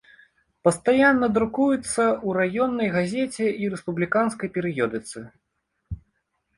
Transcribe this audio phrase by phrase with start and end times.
[0.67, 5.19] Пастаянна друкуецца ў раённай газеце і рэспубліканскай перыёдыцы.